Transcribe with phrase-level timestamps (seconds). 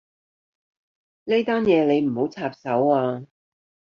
[1.25, 3.21] 呢單嘢你唔好插手啊